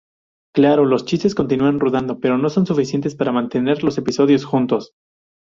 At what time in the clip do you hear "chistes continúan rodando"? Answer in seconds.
1.05-2.19